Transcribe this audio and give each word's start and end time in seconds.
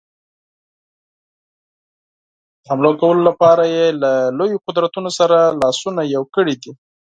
د 2.61 2.63
حملو 2.67 2.91
کولو 2.99 3.21
لپاره 3.29 3.63
یې 3.75 3.87
له 4.01 4.11
لویو 4.37 4.63
قدرتونو 4.67 5.09
سره 5.19 5.37
لاسونه 5.61 6.01
یو 6.15 6.23
کړي 6.35 6.55
دي. 6.61 6.71